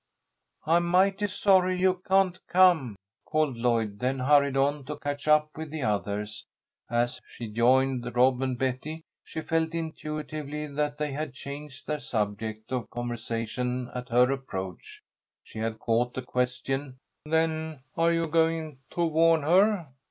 [0.65, 5.69] "I'm mighty sorry you can't come," called Lloyd, then hurried on to catch up with
[5.69, 6.47] the others.
[6.89, 12.89] As she joined Rob and Betty she felt intuitively they had changed their subject of
[12.89, 15.03] conversation at her approach.
[15.43, 19.89] She had caught the question, "Then are you going to warn her?"